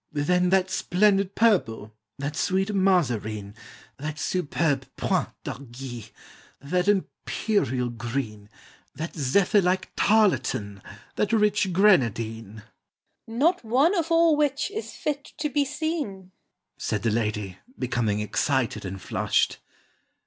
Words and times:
"Then 0.11 0.49
that 0.49 0.71
splendid 0.71 1.35
purple, 1.35 1.93
that 2.17 2.35
sweet 2.35 2.73
Mazarine, 2.73 3.53
That 3.97 4.17
superb 4.17 4.87
point 4.97 5.29
d'aiguille, 5.43 6.09
that 6.59 6.87
imperial 6.87 7.89
green, 7.89 8.49
That 8.95 9.13
zephyr 9.15 9.61
like 9.61 9.95
tarlatan, 9.95 10.81
that 11.17 11.31
rich 11.31 11.71
grenadine" 11.71 12.63
"Not 13.27 13.63
one 13.63 13.95
of 13.95 14.09
all 14.09 14.35
which 14.35 14.71
is 14.71 14.91
fit 14.95 15.33
to 15.37 15.49
be 15.51 15.65
seen," 15.65 16.31
Said 16.79 17.03
the 17.03 17.11
lady, 17.11 17.59
becoming 17.77 18.21
excited 18.21 18.83
and 18.83 18.99
flushed. 18.99 19.59